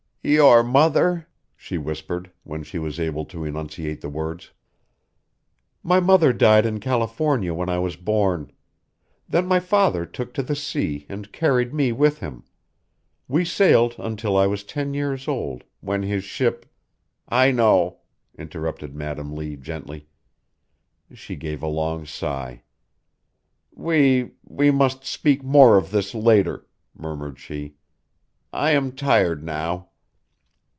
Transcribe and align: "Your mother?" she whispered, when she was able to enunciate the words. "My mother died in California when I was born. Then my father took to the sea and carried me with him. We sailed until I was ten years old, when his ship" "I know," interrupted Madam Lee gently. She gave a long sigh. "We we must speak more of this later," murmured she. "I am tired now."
"Your 0.23 0.61
mother?" 0.61 1.27
she 1.55 1.79
whispered, 1.79 2.29
when 2.43 2.61
she 2.61 2.77
was 2.77 2.99
able 2.99 3.25
to 3.25 3.43
enunciate 3.43 4.01
the 4.01 4.07
words. 4.07 4.51
"My 5.81 5.99
mother 5.99 6.31
died 6.31 6.63
in 6.63 6.79
California 6.79 7.55
when 7.55 7.69
I 7.69 7.79
was 7.79 7.95
born. 7.95 8.51
Then 9.27 9.47
my 9.47 9.59
father 9.59 10.05
took 10.05 10.31
to 10.35 10.43
the 10.43 10.55
sea 10.55 11.07
and 11.09 11.31
carried 11.33 11.73
me 11.73 11.91
with 11.91 12.19
him. 12.19 12.43
We 13.27 13.43
sailed 13.43 13.95
until 13.97 14.37
I 14.37 14.45
was 14.45 14.63
ten 14.63 14.93
years 14.93 15.27
old, 15.27 15.63
when 15.79 16.03
his 16.03 16.23
ship" 16.23 16.67
"I 17.27 17.49
know," 17.49 18.01
interrupted 18.37 18.93
Madam 18.93 19.33
Lee 19.35 19.55
gently. 19.55 20.07
She 21.15 21.35
gave 21.35 21.63
a 21.63 21.67
long 21.67 22.05
sigh. 22.05 22.61
"We 23.73 24.33
we 24.43 24.69
must 24.69 25.03
speak 25.03 25.43
more 25.43 25.77
of 25.77 25.89
this 25.89 26.13
later," 26.13 26.67
murmured 26.95 27.39
she. 27.39 27.73
"I 28.53 28.69
am 28.69 28.91
tired 28.91 29.43
now." 29.43 29.87